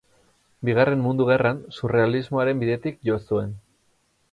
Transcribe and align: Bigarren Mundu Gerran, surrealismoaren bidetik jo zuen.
Bigarren 0.69 1.03
Mundu 1.07 1.27
Gerran, 1.27 1.59
surrealismoaren 1.79 2.65
bidetik 2.65 2.99
jo 3.11 3.21
zuen. 3.29 3.57